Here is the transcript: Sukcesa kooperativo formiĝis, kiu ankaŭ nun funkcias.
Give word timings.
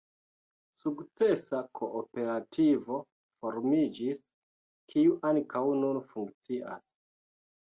Sukcesa 0.83 1.59
kooperativo 1.79 2.97
formiĝis, 3.43 4.25
kiu 4.95 5.15
ankaŭ 5.33 5.63
nun 5.85 6.03
funkcias. 6.17 6.85